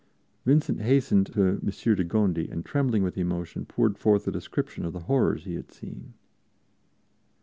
Vincent 0.47 0.81
hastened 0.81 1.27
to 1.27 1.43
M. 1.43 1.59
de 1.61 2.03
Gondi 2.03 2.49
and, 2.49 2.65
trembling 2.65 3.03
with 3.03 3.19
emotion, 3.19 3.65
poured 3.67 3.99
forth 3.99 4.27
a 4.27 4.31
description 4.31 4.83
of 4.83 4.93
the 4.93 5.01
horrors 5.01 5.43
he 5.43 5.53
had 5.53 5.69
seen. 5.69 6.15